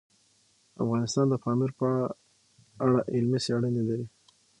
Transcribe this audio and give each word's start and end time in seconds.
افغانستان 0.83 1.25
د 1.29 1.33
پامیر 1.43 1.71
په 1.79 1.89
اړه 2.85 2.99
علمي 3.13 3.39
څېړنې 3.45 3.81
لري. 3.89 4.05